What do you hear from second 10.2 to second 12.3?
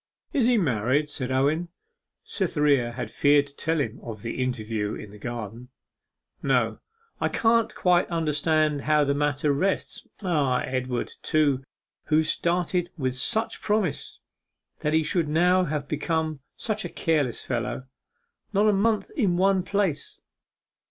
Ah! Edward, too, who